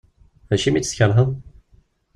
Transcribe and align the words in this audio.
Acimi 0.53 0.77
i 0.77 0.81
tt-tkerheḍ? 0.81 1.29